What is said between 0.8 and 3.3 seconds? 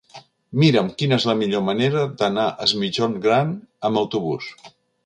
quina és la millor manera d'anar a Es Migjorn